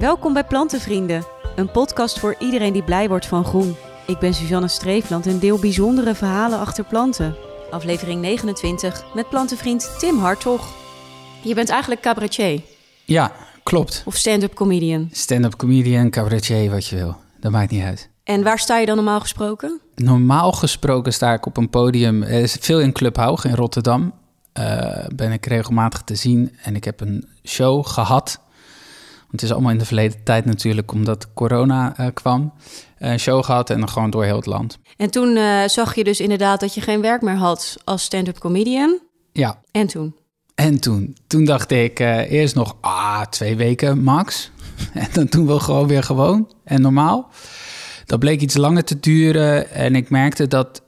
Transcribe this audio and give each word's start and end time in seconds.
Welkom 0.00 0.32
bij 0.32 0.44
Plantenvrienden, 0.44 1.24
een 1.56 1.70
podcast 1.70 2.18
voor 2.18 2.34
iedereen 2.38 2.72
die 2.72 2.82
blij 2.82 3.08
wordt 3.08 3.26
van 3.26 3.44
groen. 3.44 3.76
Ik 4.06 4.18
ben 4.18 4.34
Suzanne 4.34 4.68
Streefland 4.68 5.26
en 5.26 5.38
deel 5.38 5.58
bijzondere 5.58 6.14
verhalen 6.14 6.58
achter 6.58 6.84
planten. 6.84 7.36
Aflevering 7.70 8.20
29 8.20 9.14
met 9.14 9.28
plantenvriend 9.28 9.98
Tim 9.98 10.18
Hartog. 10.18 10.68
Je 11.42 11.54
bent 11.54 11.68
eigenlijk 11.68 12.00
cabaretier 12.00 12.62
Ja, 13.04 13.32
klopt. 13.62 14.02
of 14.06 14.16
stand-up 14.16 14.54
comedian. 14.54 15.08
Stand-up 15.12 15.56
comedian, 15.56 16.10
cabaretier, 16.10 16.70
wat 16.70 16.86
je 16.86 16.96
wil. 16.96 17.16
Dat 17.40 17.52
maakt 17.52 17.70
niet 17.70 17.84
uit. 17.84 18.10
En 18.24 18.42
waar 18.42 18.58
sta 18.58 18.78
je 18.78 18.86
dan 18.86 18.96
normaal 18.96 19.20
gesproken? 19.20 19.80
Normaal 19.94 20.52
gesproken 20.52 21.12
sta 21.12 21.32
ik 21.32 21.46
op 21.46 21.56
een 21.56 21.70
podium, 21.70 22.22
eh, 22.22 22.46
veel 22.46 22.80
in 22.80 22.92
Club 22.92 23.16
Haug 23.16 23.44
in 23.44 23.54
Rotterdam. 23.54 24.12
Eh, 24.52 25.06
ben 25.14 25.32
ik 25.32 25.46
regelmatig 25.46 26.02
te 26.02 26.14
zien 26.14 26.56
en 26.62 26.76
ik 26.76 26.84
heb 26.84 27.00
een 27.00 27.28
show 27.44 27.86
gehad. 27.86 28.40
Het 29.30 29.42
is 29.42 29.52
allemaal 29.52 29.70
in 29.70 29.78
de 29.78 29.84
verleden 29.84 30.22
tijd 30.22 30.44
natuurlijk, 30.44 30.92
omdat 30.92 31.32
corona 31.34 31.96
eh, 31.96 32.06
kwam. 32.14 32.52
Een 32.98 33.18
show 33.18 33.44
gehad 33.44 33.70
en 33.70 33.78
dan 33.78 33.88
gewoon 33.88 34.10
door 34.10 34.24
heel 34.24 34.36
het 34.36 34.46
land. 34.46 34.78
En 34.96 35.10
toen 35.10 35.36
eh, 35.36 35.64
zag 35.66 35.94
je 35.94 36.04
dus 36.04 36.20
inderdaad 36.20 36.60
dat 36.60 36.74
je 36.74 36.80
geen 36.80 37.00
werk 37.00 37.22
meer 37.22 37.34
had 37.34 37.76
als 37.84 38.02
stand-up 38.02 38.38
comedian. 38.38 38.98
Ja, 39.32 39.60
En 39.70 39.86
toen? 39.86 40.14
en 40.54 40.80
toen, 40.80 41.16
toen 41.26 41.44
dacht 41.44 41.70
ik 41.70 42.00
eh, 42.00 42.30
eerst 42.30 42.54
nog, 42.54 42.76
ah, 42.80 43.22
twee 43.22 43.56
weken 43.56 44.02
max. 44.02 44.50
en 44.94 45.08
dan 45.12 45.26
doen 45.26 45.46
we 45.46 45.60
gewoon 45.60 45.86
weer 45.86 46.02
gewoon 46.02 46.52
en 46.64 46.80
normaal. 46.80 47.30
Dat 48.06 48.18
bleek 48.18 48.40
iets 48.40 48.56
langer 48.56 48.84
te 48.84 49.00
duren 49.00 49.70
en 49.70 49.94
ik 49.94 50.10
merkte 50.10 50.46
dat, 50.46 50.82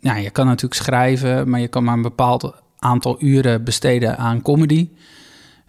nou, 0.00 0.18
je 0.20 0.30
kan 0.32 0.46
natuurlijk 0.46 0.80
schrijven, 0.80 1.50
maar 1.50 1.60
je 1.60 1.68
kan 1.68 1.84
maar 1.84 1.94
een 1.94 2.02
bepaald 2.02 2.52
aantal 2.78 3.16
uren 3.22 3.64
besteden 3.64 4.16
aan 4.18 4.42
comedy. 4.42 4.88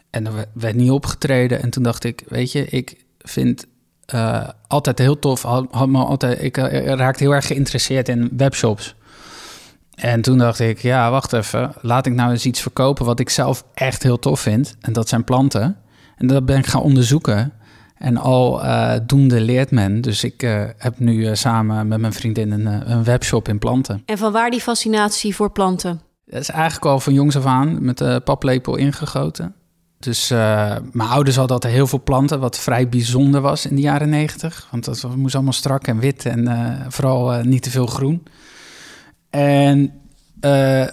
En 0.10 0.26
er 0.26 0.46
werd 0.54 0.76
niet 0.76 0.92
opgetreden. 0.92 1.62
En 1.62 1.70
toen 1.70 1.84
dacht 1.84 2.04
ik, 2.04 2.24
weet 2.28 2.52
je, 2.52 2.66
ik 2.66 3.06
vind 3.18 3.66
eh, 4.06 4.48
altijd 4.68 5.00
heel 5.00 5.20
tof. 5.20 5.42
Had, 5.42 5.68
had 5.72 5.88
me 5.88 6.04
altijd, 6.04 6.44
ik 6.44 6.58
eh, 6.58 6.94
raakte 6.94 7.24
heel 7.24 7.34
erg 7.34 7.48
geïnteresseerd 7.48 8.10
in 8.10 8.30
webshops. 8.38 8.96
En 9.96 10.22
toen 10.22 10.38
dacht 10.38 10.60
ik, 10.60 10.80
ja, 10.80 11.12
wacht 11.12 11.34
even. 11.34 11.74
Laat 11.82 12.06
ik 12.06 12.14
nou 12.14 12.32
eens 12.32 12.46
iets 12.46 12.62
verkopen 12.62 13.06
wat 13.06 13.20
ik 13.20 13.30
zelf 13.30 13.64
echt 13.74 14.04
heel 14.04 14.20
tof 14.20 14.40
vind. 14.40 14.76
En 14.82 14.94
dat 14.94 15.10
zijn 15.10 15.24
planten. 15.24 15.78
En 16.18 16.28
dat 16.28 16.46
ben 16.46 16.58
ik 16.58 16.66
gaan 16.66 16.82
onderzoeken. 16.82 17.54
En 17.98 18.18
al 18.18 18.64
eh, 18.64 19.00
doende 19.06 19.42
leert 19.42 19.72
men. 19.72 20.02
Dus 20.02 20.24
ik 20.24 20.42
heb 20.78 21.00
nu 21.00 21.36
samen 21.36 21.88
met 21.88 22.00
mijn 22.00 22.14
vriendin 22.14 22.52
een, 22.52 22.92
een 22.92 23.04
webshop 23.04 23.48
in 23.48 23.60
planten. 23.60 24.04
En 24.06 24.18
van 24.18 24.32
waar 24.32 24.50
die 24.50 24.62
fascinatie 24.62 25.36
voor 25.36 25.52
planten? 25.52 26.02
Dat 26.26 26.42
is 26.42 26.50
eigenlijk 26.50 26.86
al 26.86 27.00
van 27.00 27.14
jongs 27.14 27.36
af 27.36 27.46
aan 27.46 27.86
met 27.86 27.98
de 27.98 28.22
paplepel 28.24 28.76
ingegoten. 28.76 29.56
Dus 30.00 30.30
eh, 30.30 30.76
mijn 30.92 31.10
ouders 31.10 31.36
hadden 31.36 31.56
altijd 31.56 31.74
heel 31.74 31.88
veel 31.88 32.04
planten, 32.04 32.40
wat 32.40 32.60
vrij 32.60 32.90
bijzonder 32.90 33.42
was 33.42 33.66
in 33.66 33.76
de 33.76 33.82
jaren 33.82 34.10
negentig. 34.10 34.68
Want 34.72 34.86
dat 34.86 35.16
moest 35.16 35.36
allemaal 35.36 35.54
strak 35.54 35.88
en 35.88 36.00
wit 36.00 36.26
en 36.26 36.48
eh, 36.48 36.86
vooral 36.88 37.34
eh, 37.34 37.44
niet 37.44 37.64
te 37.64 37.70
veel 37.70 37.86
groen. 37.86 38.24
En 39.30 39.94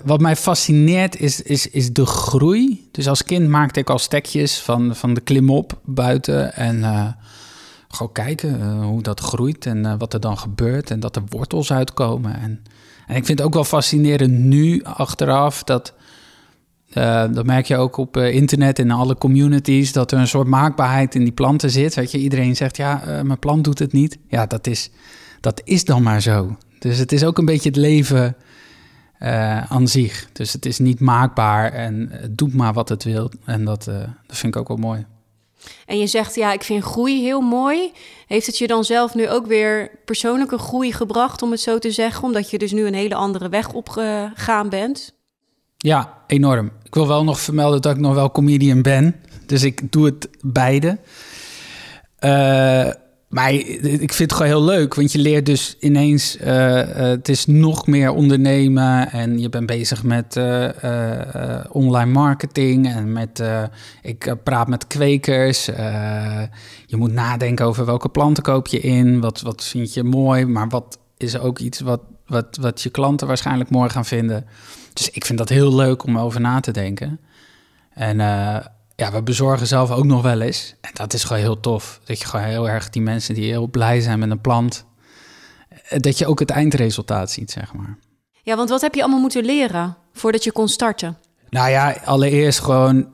wat 0.04 0.20
mij 0.20 0.36
fascineert 0.36 1.20
is, 1.20 1.42
is, 1.42 1.70
is 1.70 1.92
de 1.92 2.06
groei. 2.06 2.88
Dus 2.92 3.08
als 3.08 3.24
kind 3.24 3.48
maakte 3.48 3.80
ik 3.80 3.90
al 3.90 3.98
stekjes 3.98 4.58
van, 4.58 4.96
van 4.96 5.14
de 5.14 5.20
klimop 5.20 5.80
buiten. 5.84 6.54
En 6.54 6.84
gewoon 7.88 8.12
kijken 8.12 8.82
hoe 8.82 9.02
dat 9.02 9.20
groeit 9.20 9.66
en 9.66 9.98
wat 9.98 10.14
er 10.14 10.20
dan 10.20 10.38
gebeurt. 10.38 10.90
En 10.90 11.00
dat 11.00 11.16
er 11.16 11.22
wortels 11.28 11.72
uitkomen. 11.72 12.34
En, 12.34 12.62
en 13.06 13.16
ik 13.16 13.24
vind 13.26 13.38
het 13.38 13.46
ook 13.46 13.54
wel 13.54 13.64
fascinerend 13.64 14.32
nu 14.32 14.84
achteraf 14.84 15.62
dat... 15.62 15.94
eh, 16.90 17.24
dat 17.32 17.46
merk 17.46 17.66
je 17.66 17.76
ook 17.76 17.96
op 17.96 18.16
eh, 18.16 18.34
internet 18.34 18.78
en 18.78 18.84
in 18.84 18.90
alle 18.90 19.16
communities, 19.16 19.92
dat 19.92 20.12
er 20.12 20.18
een 20.18 20.28
soort 20.28 20.46
maakbaarheid 20.46 21.14
in 21.14 21.22
die 21.22 21.32
planten 21.32 21.70
zit. 21.70 21.94
Weet 21.94 22.10
je, 22.10 22.18
iedereen 22.18 22.56
zegt, 22.56 22.76
ja, 22.76 23.02
eh, 23.02 23.20
mijn 23.20 23.38
plant 23.38 23.64
doet 23.64 23.78
het 23.78 23.92
niet. 23.92 24.18
Ja, 24.28 24.46
dat 24.46 24.66
is, 24.66 24.90
dat 25.40 25.60
is 25.64 25.84
dan 25.84 26.02
maar 26.02 26.22
zo. 26.22 26.56
Dus 26.78 26.98
het 26.98 27.12
is 27.12 27.24
ook 27.24 27.38
een 27.38 27.44
beetje 27.44 27.68
het 27.68 27.78
leven 27.78 28.36
aan 29.68 29.88
zich. 29.88 30.28
Dus 30.32 30.52
het 30.52 30.66
is 30.66 30.78
niet 30.78 31.00
maakbaar 31.00 31.72
en 31.72 32.08
het 32.10 32.38
doet 32.38 32.54
maar 32.54 32.72
wat 32.72 32.88
het 32.88 33.04
wil. 33.04 33.30
En 33.44 33.64
dat, 33.64 33.84
dat 34.26 34.36
vind 34.36 34.54
ik 34.54 34.60
ook 34.60 34.68
wel 34.68 34.76
mooi. 34.76 35.06
En 35.86 35.98
je 35.98 36.06
zegt, 36.06 36.34
ja, 36.34 36.52
ik 36.52 36.62
vind 36.62 36.84
groei 36.84 37.22
heel 37.22 37.40
mooi. 37.40 37.92
Heeft 38.26 38.46
het 38.46 38.58
je 38.58 38.66
dan 38.66 38.84
zelf 38.84 39.14
nu 39.14 39.28
ook 39.28 39.46
weer 39.46 39.90
persoonlijke 40.04 40.58
groei 40.58 40.92
gebracht, 40.92 41.42
om 41.42 41.50
het 41.50 41.60
zo 41.60 41.78
te 41.78 41.90
zeggen? 41.90 42.24
Omdat 42.24 42.50
je 42.50 42.58
dus 42.58 42.72
nu 42.72 42.86
een 42.86 42.94
hele 42.94 43.14
andere 43.14 43.48
weg 43.48 43.72
opgegaan 43.72 44.68
bent? 44.68 45.14
Ja, 45.76 46.22
enorm. 46.26 46.70
Ik 46.82 46.94
wil 46.94 47.08
wel 47.08 47.24
nog 47.24 47.40
vermelden 47.40 47.82
dat 47.82 47.94
ik 47.94 48.00
nog 48.00 48.14
wel 48.14 48.30
comedian 48.30 48.82
ben. 48.82 49.14
Dus 49.46 49.62
ik 49.62 49.92
doe 49.92 50.04
het 50.04 50.28
beide. 50.40 50.98
Eh, 52.16 52.88
maar 53.28 53.52
ik 53.52 54.12
vind 54.12 54.30
het 54.30 54.32
gewoon 54.32 54.46
heel 54.46 54.64
leuk, 54.64 54.94
want 54.94 55.12
je 55.12 55.18
leert 55.18 55.46
dus 55.46 55.76
ineens... 55.80 56.36
eh, 56.36 56.80
eh, 56.80 56.88
het 56.96 57.28
is 57.28 57.46
nog 57.46 57.86
meer 57.86 58.10
ondernemen 58.10 59.10
en 59.10 59.38
je 59.38 59.48
bent 59.48 59.66
bezig 59.66 60.02
met 60.02 60.40
online 61.68 62.12
marketing... 62.12 62.86
en 62.88 63.12
met, 63.12 63.42
ik 64.02 64.34
praat 64.44 64.68
met 64.68 64.86
kwekers. 64.86 65.64
je 66.86 66.96
moet 66.96 67.12
nadenken 67.12 67.66
over 67.66 67.84
welke 67.84 68.08
planten 68.08 68.42
koop 68.42 68.66
je 68.66 68.80
in, 68.80 69.20
wat, 69.20 69.40
wat 69.40 69.64
vind 69.64 69.94
je 69.94 70.02
mooi... 70.02 70.44
maar 70.44 70.68
wat 70.68 70.98
is 71.16 71.38
ook 71.38 71.58
iets 71.58 71.80
wat, 71.80 72.00
wat, 72.26 72.58
wat 72.60 72.82
je 72.82 72.90
klanten 72.90 73.26
waarschijnlijk 73.26 73.70
mooi 73.70 73.90
gaan 73.90 74.04
vinden... 74.04 74.46
Dus 74.96 75.10
ik 75.10 75.24
vind 75.24 75.38
dat 75.38 75.48
heel 75.48 75.74
leuk 75.74 76.04
om 76.04 76.18
over 76.18 76.40
na 76.40 76.60
te 76.60 76.70
denken. 76.70 77.20
En 77.90 78.20
eh, 78.20 78.64
ja, 78.96 79.12
we 79.12 79.22
bezorgen 79.22 79.66
zelf 79.66 79.90
ook 79.90 80.04
nog 80.04 80.22
wel 80.22 80.40
eens. 80.40 80.74
En 80.80 80.90
dat 80.92 81.12
is 81.12 81.24
gewoon 81.24 81.42
heel 81.42 81.60
tof. 81.60 82.00
Dat 82.04 82.18
je 82.18 82.26
gewoon 82.26 82.46
heel 82.46 82.68
erg 82.68 82.90
die 82.90 83.02
mensen 83.02 83.34
die 83.34 83.44
heel 83.44 83.66
blij 83.66 84.00
zijn 84.00 84.18
met 84.18 84.30
een 84.30 84.40
plant... 84.40 84.84
eh, 85.88 85.98
dat 86.00 86.18
je 86.18 86.26
ook 86.26 86.38
het 86.38 86.50
eindresultaat 86.50 87.30
ziet, 87.30 87.50
zeg 87.50 87.74
maar. 87.74 87.98
Ja, 88.42 88.56
want 88.56 88.68
wat 88.68 88.80
heb 88.80 88.94
je 88.94 89.02
allemaal 89.02 89.20
moeten 89.20 89.44
leren 89.44 89.96
voordat 90.12 90.44
je 90.44 90.52
kon 90.52 90.68
starten? 90.68 91.18
Nou 91.50 91.70
ja, 91.70 91.96
allereerst 92.04 92.60
gewoon 92.60 93.06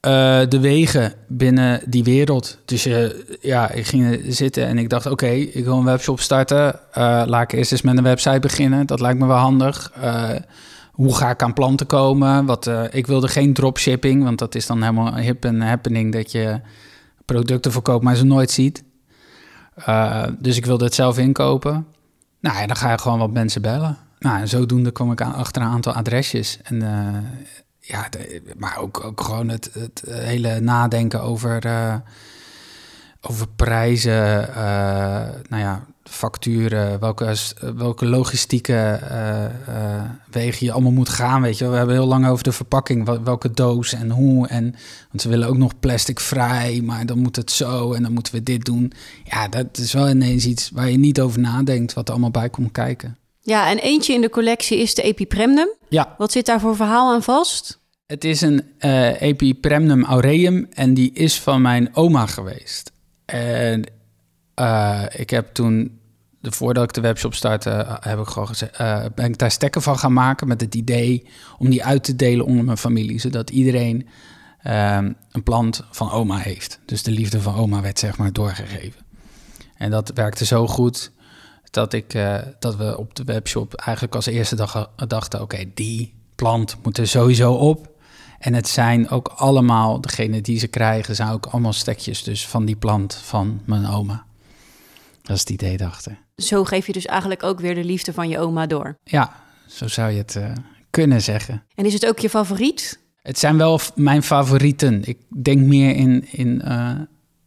eh, 0.00 0.40
de 0.48 0.60
wegen 0.60 1.12
binnen 1.28 1.80
die 1.86 2.04
wereld. 2.04 2.58
Dus 2.64 2.82
je, 2.82 3.24
ja, 3.40 3.70
ik 3.70 3.86
ging 3.86 4.20
zitten 4.28 4.66
en 4.66 4.78
ik 4.78 4.88
dacht, 4.88 5.06
oké, 5.06 5.28
ik 5.28 5.64
wil 5.64 5.78
een 5.78 5.84
webshop 5.84 6.20
starten. 6.20 6.92
Eh, 6.92 7.22
laat 7.26 7.42
ik 7.42 7.58
eerst 7.58 7.72
eens 7.72 7.82
met 7.82 7.96
een 7.96 8.02
website 8.02 8.40
beginnen. 8.40 8.86
Dat 8.86 9.00
lijkt 9.00 9.18
me 9.18 9.26
wel 9.26 9.36
handig. 9.36 9.92
Eh, 10.00 10.30
hoe 10.98 11.14
ga 11.16 11.30
ik 11.30 11.42
aan 11.42 11.52
planten 11.52 11.86
komen? 11.86 12.44
Wat, 12.46 12.66
eh, 12.66 12.82
ik 12.90 13.06
wilde 13.06 13.28
geen 13.28 13.52
dropshipping, 13.52 14.22
want 14.24 14.38
dat 14.38 14.54
is 14.54 14.66
dan 14.66 14.80
helemaal 14.82 15.16
hip 15.16 15.44
en 15.44 15.60
happening 15.60 16.12
dat 16.12 16.32
je 16.32 16.60
producten 17.24 17.72
verkoopt, 17.72 18.04
maar 18.04 18.16
ze 18.16 18.24
nooit 18.24 18.50
ziet. 18.50 18.84
Eh, 19.74 20.24
dus 20.38 20.56
ik 20.56 20.66
wilde 20.66 20.84
het 20.84 20.94
zelf 20.94 21.18
inkopen. 21.18 21.86
Nou 22.40 22.58
ja, 22.58 22.66
dan 22.66 22.76
ga 22.76 22.90
je 22.90 22.98
gewoon 22.98 23.18
wat 23.18 23.30
mensen 23.32 23.62
bellen. 23.62 23.96
Nou, 24.18 24.40
en 24.40 24.48
zodoende 24.48 24.90
kwam 24.90 25.12
ik 25.12 25.20
aan, 25.20 25.34
achter 25.34 25.62
een 25.62 25.68
aantal 25.68 25.92
adresjes. 25.92 26.58
En 26.62 26.82
eh, 26.82 27.18
ja, 27.80 28.08
de- 28.08 28.42
maar 28.56 28.76
ook, 28.78 29.04
ook 29.04 29.20
gewoon 29.20 29.48
het, 29.48 29.70
het 29.72 30.02
hele 30.10 30.60
nadenken 30.60 31.22
over, 31.22 31.60
over 33.30 33.46
prijzen, 33.56 34.54
eh, 34.54 34.64
nou 35.48 35.62
ja, 35.62 35.86
facturen, 36.04 37.00
welke, 37.00 37.36
welke 37.76 38.06
logistieke 38.06 38.72
eh, 38.74 39.44
eh, 39.44 39.50
wegen 40.30 40.66
je 40.66 40.72
allemaal 40.72 40.92
moet 40.92 41.08
gaan, 41.08 41.42
weet 41.42 41.58
je. 41.58 41.68
We 41.68 41.76
hebben 41.76 41.94
heel 41.94 42.06
lang 42.06 42.26
over 42.26 42.44
de 42.44 42.52
verpakking, 42.52 43.04
wel- 43.06 43.22
welke 43.22 43.50
doos 43.50 43.92
en 43.92 44.10
hoe. 44.10 44.48
En, 44.48 44.74
want 45.08 45.22
ze 45.22 45.28
willen 45.28 45.48
ook 45.48 45.56
nog 45.56 45.78
plastic 45.80 46.20
vrij, 46.20 46.80
maar 46.84 47.06
dan 47.06 47.18
moet 47.18 47.36
het 47.36 47.50
zo 47.50 47.92
en 47.92 48.02
dan 48.02 48.12
moeten 48.12 48.32
we 48.34 48.42
dit 48.42 48.64
doen. 48.64 48.92
Ja, 49.24 49.48
dat 49.48 49.78
is 49.78 49.92
wel 49.92 50.08
ineens 50.08 50.46
iets 50.46 50.70
waar 50.70 50.90
je 50.90 50.98
niet 50.98 51.20
over 51.20 51.40
nadenkt, 51.40 51.92
wat 51.94 52.06
er 52.06 52.12
allemaal 52.12 52.30
bij 52.30 52.50
komt 52.50 52.72
kijken. 52.72 53.16
Ja, 53.40 53.70
en 53.70 53.78
eentje 53.78 54.12
in 54.14 54.20
de 54.20 54.30
collectie 54.30 54.78
is 54.78 54.94
de 54.94 55.02
Epipremnum. 55.02 55.68
Ja, 55.88 56.14
Wat 56.18 56.32
zit 56.32 56.46
daar 56.46 56.60
voor 56.60 56.76
verhaal 56.76 57.12
aan 57.14 57.22
vast? 57.22 57.78
Het 58.06 58.24
is 58.24 58.40
een 58.40 58.62
Epipremnum 59.18 60.04
aureum 60.04 60.66
en 60.74 60.94
die 60.94 61.12
is 61.12 61.40
van 61.40 61.62
mijn 61.62 61.94
oma 61.96 62.26
geweest. 62.26 62.92
En 63.30 63.84
eh, 64.54 65.02
ik 65.16 65.30
heb 65.30 65.54
toen, 65.54 66.00
voordat 66.42 66.84
ik 66.84 66.92
de 66.92 67.00
webshop 67.00 67.34
startte, 67.34 67.70
eh, 67.70 67.96
heb 68.00 68.18
ik 68.18 68.26
gewoon 68.26 68.48
gezegd, 68.48 68.76
eh, 68.76 69.04
ben 69.14 69.24
ik 69.24 69.38
daar 69.38 69.50
stekken 69.50 69.82
van 69.82 69.98
gaan 69.98 70.12
maken 70.12 70.48
met 70.48 70.60
het 70.60 70.74
idee 70.74 71.26
om 71.58 71.70
die 71.70 71.84
uit 71.84 72.04
te 72.04 72.16
delen 72.16 72.46
onder 72.46 72.64
mijn 72.64 72.78
familie, 72.78 73.20
zodat 73.20 73.50
iedereen 73.50 74.08
ehm, 74.62 75.12
een 75.32 75.42
plant 75.42 75.84
van 75.90 76.10
oma 76.10 76.36
heeft. 76.36 76.80
Dus 76.84 77.02
de 77.02 77.10
liefde 77.10 77.40
van 77.40 77.54
oma 77.54 77.80
werd 77.80 77.98
zeg 77.98 78.16
maar 78.16 78.32
doorgegeven. 78.32 79.00
En 79.76 79.90
dat 79.90 80.10
werkte 80.14 80.44
zo 80.44 80.66
goed 80.66 81.12
dat, 81.70 81.92
ik, 81.92 82.12
dat 82.58 82.76
we 82.76 82.98
op 82.98 83.14
de 83.14 83.24
webshop 83.24 83.74
eigenlijk 83.74 84.14
als 84.14 84.26
eerste 84.26 84.56
dag 84.56 84.90
dachten, 84.96 85.40
oké, 85.40 85.64
die 85.74 86.14
plant 86.34 86.76
moet 86.82 86.98
er 86.98 87.08
sowieso 87.08 87.52
op. 87.52 87.97
En 88.38 88.54
het 88.54 88.68
zijn 88.68 89.08
ook 89.08 89.28
allemaal, 89.28 90.00
degene 90.00 90.40
die 90.40 90.58
ze 90.58 90.66
krijgen, 90.66 91.14
zijn 91.14 91.30
ook 91.30 91.46
allemaal 91.46 91.72
stekjes 91.72 92.22
dus 92.22 92.46
van 92.46 92.64
die 92.64 92.76
plant 92.76 93.14
van 93.14 93.60
mijn 93.64 93.86
oma. 93.86 94.24
Dat 95.22 95.36
is 95.36 95.40
het 95.40 95.50
idee 95.50 95.76
dachten. 95.76 96.18
Zo 96.36 96.64
geef 96.64 96.86
je 96.86 96.92
dus 96.92 97.06
eigenlijk 97.06 97.42
ook 97.42 97.60
weer 97.60 97.74
de 97.74 97.84
liefde 97.84 98.12
van 98.12 98.28
je 98.28 98.38
oma 98.38 98.66
door. 98.66 98.98
Ja, 99.04 99.32
zo 99.66 99.88
zou 99.88 100.10
je 100.10 100.18
het 100.18 100.36
eh, 100.36 100.52
kunnen 100.90 101.22
zeggen. 101.22 101.64
En 101.74 101.84
is 101.84 101.92
het 101.92 102.06
ook 102.06 102.18
je 102.18 102.30
favoriet? 102.30 103.00
Het 103.22 103.38
zijn 103.38 103.56
wel 103.56 103.80
mijn 103.94 104.22
favorieten. 104.22 105.02
Ik 105.04 105.18
denk 105.42 105.60
meer 105.60 105.94
in, 105.94 106.32
in 106.32 106.62
eh, 106.62 106.90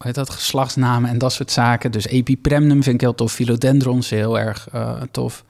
heet 0.04 0.16
dat, 0.16 0.30
geslachtsnamen 0.30 1.10
en 1.10 1.18
dat 1.18 1.34
soort 1.34 1.52
zaken. 1.52 1.92
Dus 1.92 2.06
epipremnum 2.06 2.84
vind 2.84 2.96
ik 2.96 3.02
heel 3.02 3.16
tof. 3.16 3.34
Philodendrons 3.34 4.10
heel 4.10 4.40
erg 4.40 4.68
uh, 4.76 5.02
tof. 5.12 5.44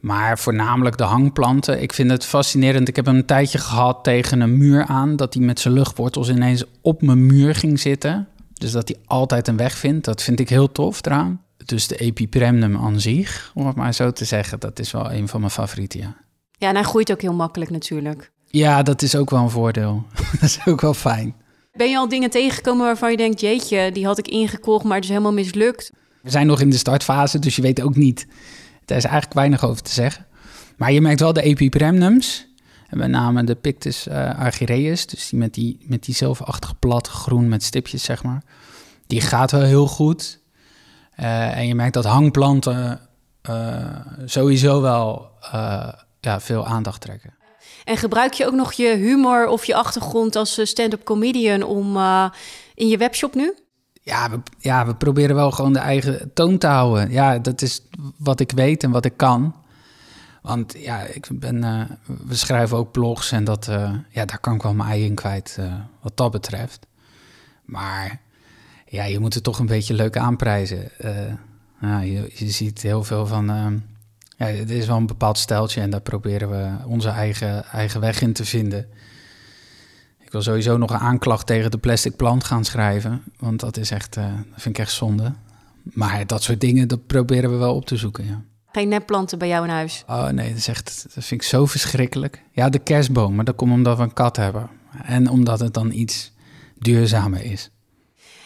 Maar 0.00 0.38
voornamelijk 0.38 0.96
de 0.96 1.04
hangplanten. 1.04 1.82
Ik 1.82 1.92
vind 1.92 2.10
het 2.10 2.24
fascinerend. 2.24 2.88
Ik 2.88 2.96
heb 2.96 3.06
een 3.06 3.24
tijdje 3.24 3.58
gehad 3.58 4.04
tegen 4.04 4.40
een 4.40 4.56
muur 4.56 4.84
aan... 4.84 5.16
dat 5.16 5.34
hij 5.34 5.42
met 5.42 5.60
zijn 5.60 5.74
luchtwortels 5.74 6.28
ineens 6.28 6.64
op 6.80 7.02
mijn 7.02 7.26
muur 7.26 7.54
ging 7.54 7.80
zitten. 7.80 8.28
Dus 8.52 8.72
dat 8.72 8.88
hij 8.88 8.98
altijd 9.06 9.48
een 9.48 9.56
weg 9.56 9.76
vindt. 9.76 10.04
Dat 10.04 10.22
vind 10.22 10.40
ik 10.40 10.48
heel 10.48 10.72
tof 10.72 11.06
eraan. 11.06 11.42
Dus 11.64 11.86
de 11.86 11.96
epipremnum 11.96 12.76
aan 12.76 13.00
zich, 13.00 13.50
om 13.54 13.66
het 13.66 13.76
maar 13.76 13.94
zo 13.94 14.12
te 14.12 14.24
zeggen... 14.24 14.60
dat 14.60 14.78
is 14.78 14.90
wel 14.90 15.12
een 15.12 15.28
van 15.28 15.40
mijn 15.40 15.52
favorieten, 15.52 16.00
ja. 16.00 16.16
Ja, 16.58 16.68
en 16.68 16.74
hij 16.74 16.84
groeit 16.84 17.12
ook 17.12 17.20
heel 17.20 17.34
makkelijk 17.34 17.70
natuurlijk. 17.70 18.30
Ja, 18.46 18.82
dat 18.82 19.02
is 19.02 19.16
ook 19.16 19.30
wel 19.30 19.42
een 19.42 19.50
voordeel. 19.50 20.06
dat 20.40 20.42
is 20.42 20.58
ook 20.64 20.80
wel 20.80 20.94
fijn. 20.94 21.34
Ben 21.72 21.90
je 21.90 21.96
al 21.96 22.08
dingen 22.08 22.30
tegengekomen 22.30 22.84
waarvan 22.86 23.10
je 23.10 23.16
denkt... 23.16 23.40
jeetje, 23.40 23.92
die 23.92 24.06
had 24.06 24.18
ik 24.18 24.28
ingekocht, 24.28 24.84
maar 24.84 24.94
het 24.94 25.04
is 25.04 25.10
helemaal 25.10 25.32
mislukt? 25.32 25.90
We 26.22 26.30
zijn 26.30 26.46
nog 26.46 26.60
in 26.60 26.70
de 26.70 26.76
startfase, 26.76 27.38
dus 27.38 27.56
je 27.56 27.62
weet 27.62 27.82
ook 27.82 27.96
niet 27.96 28.26
daar 28.88 28.96
is 28.96 29.04
eigenlijk 29.04 29.34
weinig 29.34 29.64
over 29.64 29.82
te 29.82 29.92
zeggen. 29.92 30.26
Maar 30.76 30.92
je 30.92 31.00
merkt 31.00 31.20
wel 31.20 31.32
de 31.32 31.42
epipremnums. 31.42 32.46
Met 32.90 33.10
name 33.10 33.44
de 33.44 33.54
Pictus 33.54 34.06
uh, 34.06 34.38
argyreus, 34.38 35.06
dus 35.06 35.28
die 35.28 35.38
met 35.38 35.54
die, 35.54 35.78
met 35.82 36.04
die 36.04 36.14
zilverachtige 36.14 36.74
plat 36.74 37.08
groen 37.08 37.48
met 37.48 37.62
stipjes, 37.62 38.02
zeg 38.02 38.22
maar. 38.22 38.42
Die 39.06 39.20
gaat 39.20 39.50
wel 39.50 39.62
heel 39.62 39.86
goed. 39.86 40.40
Uh, 41.20 41.56
en 41.56 41.66
je 41.66 41.74
merkt 41.74 41.94
dat 41.94 42.04
hangplanten 42.04 43.00
uh, 43.50 43.86
sowieso 44.24 44.80
wel 44.80 45.30
ja, 46.20 46.40
veel 46.40 46.66
aandacht 46.66 47.00
trekken. 47.00 47.34
En 47.84 47.96
gebruik 47.96 48.32
je 48.32 48.46
ook 48.46 48.54
nog 48.54 48.72
je 48.72 48.96
humor 48.96 49.46
of 49.46 49.64
je 49.64 49.74
achtergrond 49.74 50.36
als 50.36 50.60
stand-up 50.62 51.04
comedian 51.04 51.62
om 51.62 51.96
in 52.74 52.88
je 52.88 52.96
webshop 52.96 53.34
nu? 53.34 53.54
Ja 54.08 54.30
we, 54.30 54.40
ja, 54.58 54.86
we 54.86 54.94
proberen 54.94 55.36
wel 55.36 55.50
gewoon 55.50 55.72
de 55.72 55.78
eigen 55.78 56.30
toon 56.34 56.58
te 56.58 56.66
houden. 56.66 57.10
Ja, 57.10 57.38
dat 57.38 57.62
is 57.62 57.82
wat 58.16 58.40
ik 58.40 58.50
weet 58.50 58.82
en 58.82 58.90
wat 58.90 59.04
ik 59.04 59.16
kan. 59.16 59.54
Want 60.42 60.74
ja, 60.78 61.00
ik 61.00 61.28
ben, 61.32 61.56
uh, 61.56 61.80
we 62.26 62.34
schrijven 62.34 62.76
ook 62.76 62.92
blogs 62.92 63.32
en 63.32 63.44
dat, 63.44 63.68
uh, 63.68 63.90
ja, 64.10 64.24
daar 64.24 64.38
kan 64.38 64.54
ik 64.54 64.62
wel 64.62 64.74
mijn 64.74 64.90
ei 64.90 65.04
in 65.04 65.14
kwijt 65.14 65.56
uh, 65.60 65.74
wat 66.00 66.16
dat 66.16 66.30
betreft. 66.30 66.86
Maar 67.64 68.20
ja, 68.86 69.04
je 69.04 69.18
moet 69.18 69.34
het 69.34 69.42
toch 69.42 69.58
een 69.58 69.66
beetje 69.66 69.94
leuk 69.94 70.16
aanprijzen. 70.16 70.90
ja, 71.80 72.00
je, 72.00 72.30
je, 72.34 72.50
ziet 72.50 72.82
heel 72.82 73.04
veel 73.04 73.26
van, 73.26 73.46
ja, 74.36 74.46
het 74.46 74.70
is 74.70 74.86
wel 74.86 74.96
een 74.96 75.06
bepaald 75.06 75.38
steltje 75.38 75.80
en 75.80 75.90
daar 75.90 76.00
proberen 76.00 76.50
we 76.50 76.86
onze 76.86 77.08
eigen, 77.08 77.64
eigen 77.64 78.00
weg 78.00 78.20
in 78.20 78.32
te 78.32 78.44
vinden. 78.44 78.86
Ik 80.28 80.34
wil 80.34 80.42
sowieso 80.42 80.76
nog 80.76 80.90
een 80.90 80.98
aanklacht 80.98 81.46
tegen 81.46 81.70
de 81.70 81.78
plastic 81.78 82.16
plant 82.16 82.44
gaan 82.44 82.64
schrijven. 82.64 83.22
Want 83.38 83.60
dat 83.60 83.76
is 83.76 83.90
echt, 83.90 84.16
uh, 84.16 84.24
dat 84.24 84.62
vind 84.62 84.78
ik 84.78 84.78
echt 84.78 84.92
zonde. 84.92 85.32
Maar 85.82 86.26
dat 86.26 86.42
soort 86.42 86.60
dingen, 86.60 86.88
dat 86.88 87.06
proberen 87.06 87.50
we 87.50 87.56
wel 87.56 87.74
op 87.74 87.86
te 87.86 87.96
zoeken, 87.96 88.26
ja. 88.26 88.42
Geen 88.72 88.88
nepplanten 88.88 89.38
bij 89.38 89.48
jou 89.48 89.64
in 89.64 89.70
huis? 89.70 90.04
Oh 90.06 90.28
nee, 90.28 90.48
dat, 90.48 90.58
is 90.58 90.68
echt, 90.68 91.02
dat 91.14 91.24
vind 91.24 91.42
ik 91.42 91.48
zo 91.48 91.66
verschrikkelijk. 91.66 92.42
Ja, 92.52 92.68
de 92.68 92.78
kerstboom, 92.78 93.34
maar 93.34 93.44
dat 93.44 93.56
komt 93.56 93.72
omdat 93.72 93.96
we 93.96 94.02
een 94.02 94.12
kat 94.12 94.36
hebben. 94.36 94.70
En 95.02 95.28
omdat 95.28 95.60
het 95.60 95.74
dan 95.74 95.92
iets 95.92 96.32
duurzamer 96.78 97.44
is. 97.44 97.70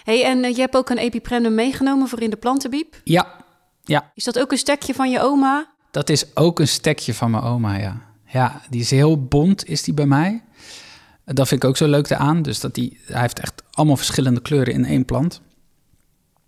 hey, 0.05 0.25
en 0.25 0.45
uh, 0.45 0.55
je 0.55 0.61
hebt 0.61 0.77
ook 0.77 0.91
een 0.91 0.99
epipremnum 0.99 1.55
meegenomen 1.55 2.09
voor 2.09 2.21
in 2.21 2.31
de 2.31 2.37
plantenbiep? 2.37 3.01
Ja, 3.05 3.45
ja. 3.85 4.11
Is 4.15 4.25
dat 4.25 4.39
ook 4.39 4.53
een 4.53 4.59
stekje 4.59 4.95
van 4.95 5.11
je 5.11 5.21
oma? 5.21 5.75
Dat 5.91 6.09
is 6.09 6.37
ook 6.37 6.61
een 6.61 6.69
stekje 6.69 7.15
van 7.15 7.31
mijn 7.31 7.43
oma, 7.43 7.79
ja. 7.79 8.11
Ja, 8.27 8.61
die 8.71 8.81
is 8.81 8.91
heel 8.91 9.25
bont, 9.25 9.69
is 9.69 9.83
die 9.83 9.95
bij 9.95 10.07
mij. 10.07 10.43
Dat 11.25 11.49
vind 11.49 11.63
ik 11.63 11.69
ook 11.69 11.77
zo 11.77 11.89
leuk 11.89 12.13
aan. 12.13 12.43
Dus 12.43 12.61
dat 12.61 12.75
die, 12.75 13.01
hij 13.05 13.21
heeft 13.21 13.41
echt 13.41 13.63
allemaal 13.71 13.97
verschillende 13.97 14.41
kleuren 14.41 14.75
in 14.75 14.85
één 14.85 15.05
plant. 15.05 15.41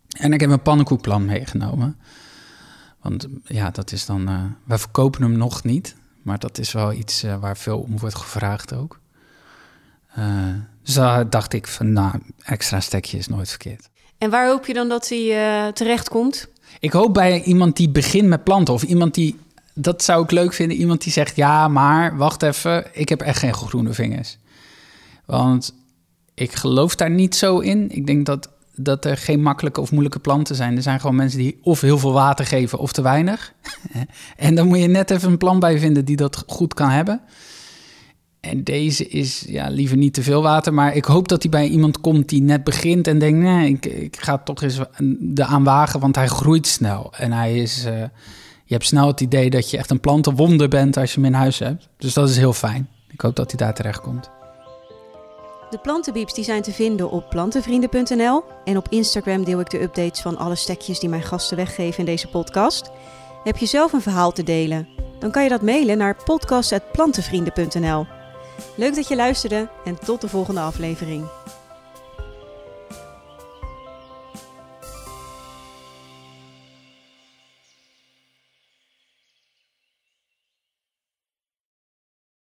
En 0.08 0.32
ik 0.32 0.40
heb 0.40 0.50
een 0.50 0.62
pannenkoekplan 0.62 1.24
meegenomen. 1.24 1.96
Want 3.00 3.26
ja, 3.44 3.70
dat 3.70 3.92
is 3.92 4.06
dan. 4.06 4.28
Uh, 4.30 4.44
wij 4.64 4.78
verkopen 4.78 5.22
hem 5.22 5.36
nog 5.36 5.64
niet. 5.64 5.96
Maar 6.22 6.38
dat 6.38 6.58
is 6.58 6.72
wel 6.72 6.92
iets 6.92 7.24
uh, 7.24 7.36
waar 7.36 7.56
veel 7.56 7.78
om 7.78 7.98
wordt 7.98 8.14
gevraagd 8.14 8.74
ook. 8.74 9.00
Uh, 10.18 10.26
dus 10.82 10.94
daar 10.94 11.30
dacht 11.30 11.52
ik 11.52 11.66
van, 11.66 11.92
nou, 11.92 12.20
extra 12.44 12.80
stekje 12.80 13.18
is 13.18 13.28
nooit 13.28 13.48
verkeerd. 13.48 13.88
En 14.18 14.30
waar 14.30 14.48
hoop 14.48 14.66
je 14.66 14.74
dan 14.74 14.88
dat 14.88 15.08
hij 15.08 15.72
terecht 15.72 16.08
komt? 16.08 16.48
Ik 16.80 16.92
hoop 16.92 17.14
bij 17.14 17.42
iemand 17.42 17.76
die 17.76 17.90
begint 17.90 18.28
met 18.28 18.44
planten. 18.44 18.74
Of 18.74 18.82
iemand 18.82 19.14
die, 19.14 19.38
dat 19.74 20.02
zou 20.02 20.22
ik 20.24 20.30
leuk 20.30 20.52
vinden, 20.52 20.76
iemand 20.76 21.02
die 21.02 21.12
zegt... 21.12 21.36
ja, 21.36 21.68
maar 21.68 22.16
wacht 22.16 22.42
even, 22.42 22.86
ik 22.92 23.08
heb 23.08 23.20
echt 23.20 23.38
geen 23.38 23.54
groene 23.54 23.92
vingers. 23.92 24.38
Want 25.26 25.74
ik 26.34 26.52
geloof 26.52 26.94
daar 26.94 27.10
niet 27.10 27.34
zo 27.34 27.58
in. 27.58 27.90
Ik 27.90 28.06
denk 28.06 28.26
dat, 28.26 28.50
dat 28.74 29.04
er 29.04 29.16
geen 29.16 29.42
makkelijke 29.42 29.80
of 29.80 29.90
moeilijke 29.90 30.18
planten 30.18 30.56
zijn. 30.56 30.76
Er 30.76 30.82
zijn 30.82 31.00
gewoon 31.00 31.16
mensen 31.16 31.38
die 31.38 31.58
of 31.62 31.80
heel 31.80 31.98
veel 31.98 32.12
water 32.12 32.46
geven 32.46 32.78
of 32.78 32.92
te 32.92 33.02
weinig. 33.02 33.52
en 34.36 34.54
dan 34.54 34.66
moet 34.66 34.78
je 34.80 34.88
net 34.88 35.10
even 35.10 35.30
een 35.30 35.38
plan 35.38 35.58
bij 35.58 35.78
vinden 35.78 36.04
die 36.04 36.16
dat 36.16 36.44
goed 36.46 36.74
kan 36.74 36.88
hebben. 36.88 37.20
En 38.40 38.64
deze 38.64 39.08
is 39.08 39.44
ja, 39.48 39.68
liever 39.68 39.96
niet 39.96 40.14
te 40.14 40.22
veel 40.22 40.42
water. 40.42 40.74
Maar 40.74 40.94
ik 40.94 41.04
hoop 41.04 41.28
dat 41.28 41.42
hij 41.42 41.50
bij 41.50 41.68
iemand 41.68 42.00
komt 42.00 42.28
die 42.28 42.42
net 42.42 42.64
begint 42.64 43.06
en 43.06 43.18
denkt: 43.18 43.38
nee, 43.38 43.68
ik, 43.68 43.86
ik 43.86 44.16
ga 44.20 44.38
toch 44.38 44.62
eens 44.62 44.80
de 45.20 45.44
aanwagen, 45.44 46.00
want 46.00 46.16
hij 46.16 46.26
groeit 46.26 46.66
snel. 46.66 47.12
En 47.16 47.32
hij 47.32 47.56
is. 47.56 47.86
Uh, 47.86 48.02
je 48.66 48.74
hebt 48.74 48.86
snel 48.86 49.06
het 49.06 49.20
idee 49.20 49.50
dat 49.50 49.70
je 49.70 49.78
echt 49.78 49.90
een 49.90 50.00
plantenwonder 50.00 50.68
bent 50.68 50.96
als 50.96 51.14
je 51.14 51.20
hem 51.20 51.28
in 51.28 51.38
huis 51.38 51.58
hebt. 51.58 51.88
Dus 51.96 52.14
dat 52.14 52.28
is 52.28 52.36
heel 52.36 52.52
fijn. 52.52 52.88
Ik 53.08 53.20
hoop 53.20 53.36
dat 53.36 53.50
hij 53.50 53.66
daar 53.66 53.74
terecht 53.74 54.00
komt. 54.00 54.30
De 55.70 55.78
plantenbieps 55.78 56.34
die 56.34 56.44
zijn 56.44 56.62
te 56.62 56.72
vinden 56.72 57.10
op 57.10 57.28
plantenvrienden.nl. 57.30 58.44
En 58.64 58.76
op 58.76 58.86
Instagram 58.88 59.44
deel 59.44 59.60
ik 59.60 59.70
de 59.70 59.82
updates 59.82 60.20
van 60.20 60.36
alle 60.36 60.54
stekjes 60.54 60.98
die 60.98 61.08
mijn 61.08 61.22
gasten 61.22 61.56
weggeven 61.56 61.98
in 61.98 62.04
deze 62.04 62.28
podcast. 62.28 62.90
Heb 63.44 63.56
je 63.56 63.66
zelf 63.66 63.92
een 63.92 64.02
verhaal 64.02 64.32
te 64.32 64.42
delen? 64.42 64.88
Dan 65.18 65.30
kan 65.30 65.42
je 65.42 65.48
dat 65.48 65.62
mailen 65.62 65.98
naar 65.98 66.16
podcast.plantenvrienden.nl. 66.24 68.06
Leuk 68.76 68.94
dat 68.94 69.08
je 69.08 69.16
luisterde 69.16 69.68
en 69.84 69.98
tot 69.98 70.20
de 70.20 70.28
volgende 70.28 70.60
aflevering. 70.60 71.24